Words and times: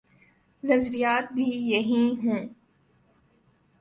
نظریات 0.63 1.31
بھی 1.33 1.43
یہی 1.43 2.03
ہوں۔ 2.23 2.41